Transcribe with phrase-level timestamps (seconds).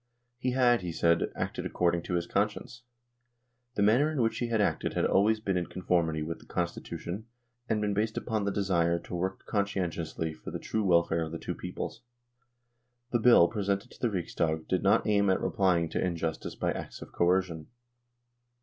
[0.39, 2.81] He had, he said, acted according to his conscience.
[3.75, 7.27] The manner in which he had acted had always been in conformity with the Constitution
[7.69, 11.37] and been based upon the desire to work conscientiously for the true welfare of the
[11.37, 12.01] two peoples.
[13.11, 17.03] The Bill presented to the Riksdag did not aim at replying to injustice by acts
[17.03, 17.67] of coercion.